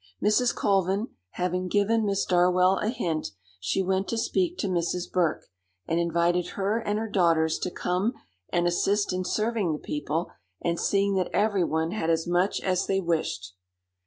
Mrs. 0.19 0.55
Colvin 0.55 1.09
having 1.33 1.67
given 1.67 2.07
Miss 2.07 2.25
Darwell 2.25 2.79
a 2.79 2.89
hint, 2.89 3.27
she 3.59 3.83
went 3.83 4.07
to 4.07 4.17
speak 4.17 4.57
to 4.57 4.67
Mrs. 4.67 5.03
Burke, 5.11 5.45
and 5.87 5.99
invited 5.99 6.53
her 6.57 6.79
and 6.79 6.97
her 6.97 7.07
daughters 7.07 7.59
to 7.59 7.69
come 7.69 8.13
and 8.49 8.65
assist 8.65 9.13
in 9.13 9.23
serving 9.23 9.73
the 9.73 9.77
people, 9.77 10.31
and 10.59 10.79
seeing 10.79 11.13
that 11.17 11.29
everyone 11.35 11.91
had 11.91 12.09
as 12.09 12.25
much 12.25 12.59
as 12.61 12.87
they 12.87 12.99
wished. 12.99 13.53